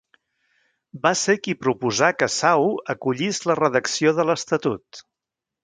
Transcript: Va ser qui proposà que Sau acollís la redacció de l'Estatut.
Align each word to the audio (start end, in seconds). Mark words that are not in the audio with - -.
Va 1.03 1.11
ser 1.23 1.35
qui 1.47 1.55
proposà 1.65 2.09
que 2.23 2.29
Sau 2.37 2.67
acollís 2.95 3.43
la 3.51 3.59
redacció 3.63 4.17
de 4.23 4.27
l'Estatut. 4.33 5.05